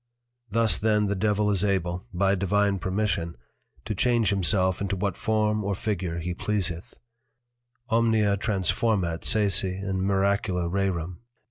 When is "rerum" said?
10.67-11.19